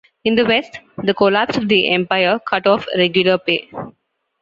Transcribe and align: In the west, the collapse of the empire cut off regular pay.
In 0.25 0.33
the 0.33 0.43
west, 0.45 0.79
the 1.03 1.13
collapse 1.13 1.57
of 1.57 1.69
the 1.69 1.91
empire 1.93 2.39
cut 2.43 2.65
off 2.65 2.87
regular 2.97 3.37
pay. 3.37 3.69